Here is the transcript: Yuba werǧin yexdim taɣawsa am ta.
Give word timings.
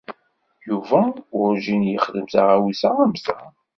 Yuba 0.67 1.01
werǧin 1.37 1.83
yexdim 1.91 2.27
taɣawsa 2.27 2.89
am 3.03 3.13
ta. 3.25 3.37